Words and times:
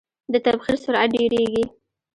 د 0.31 0.33
تبخیر 0.45 0.75
سرعت 0.83 1.09
ډیریږي. 1.15 1.63